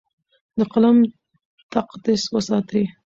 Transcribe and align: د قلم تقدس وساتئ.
د 0.57 0.59
قلم 0.73 0.97
تقدس 1.73 2.21
وساتئ. 2.33 2.83